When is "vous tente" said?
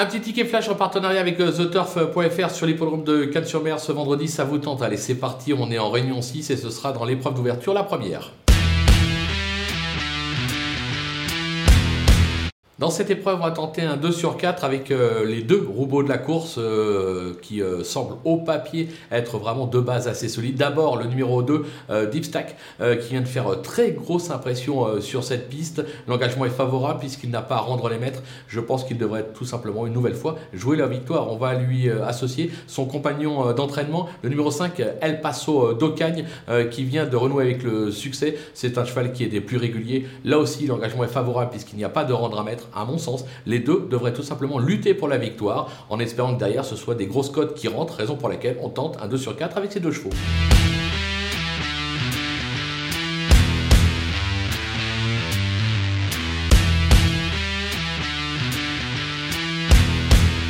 4.44-4.80